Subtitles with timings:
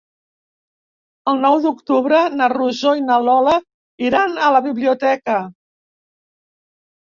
[1.33, 3.55] El nou d'octubre na Rosó i na Lola
[4.11, 5.41] iran a la biblioteca.